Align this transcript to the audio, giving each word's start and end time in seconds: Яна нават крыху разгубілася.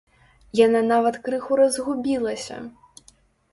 Яна 0.59 0.81
нават 0.91 1.19
крыху 1.27 1.59
разгубілася. 1.61 2.57